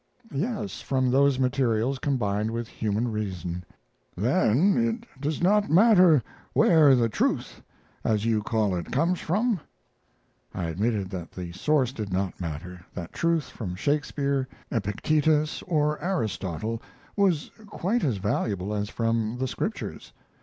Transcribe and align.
"Yes, 0.33 0.81
from 0.81 1.11
those 1.11 1.37
materials 1.37 1.99
combined 1.99 2.49
with 2.49 2.67
human 2.67 3.11
reason." 3.11 3.63
"Then 4.17 4.75
it 5.05 5.21
does 5.21 5.43
not 5.43 5.69
matter 5.69 6.23
where 6.53 6.95
the 6.95 7.07
truth, 7.07 7.61
as 8.03 8.25
you 8.25 8.41
call 8.41 8.73
it, 8.73 8.91
comes 8.91 9.19
from?" 9.19 9.59
I 10.55 10.63
admitted 10.63 11.11
that 11.11 11.31
the 11.31 11.51
source 11.51 11.91
did 11.93 12.11
not 12.11 12.41
matter; 12.41 12.83
that 12.95 13.13
truth 13.13 13.49
from 13.49 13.75
Shakespeare, 13.75 14.47
Epictetus, 14.71 15.61
or 15.67 16.01
Aristotle 16.01 16.81
was 17.15 17.51
quite 17.67 18.03
as 18.03 18.17
valuable 18.17 18.73
as 18.73 18.89
from 18.89 19.37
the 19.37 19.47
Scriptures. 19.47 20.13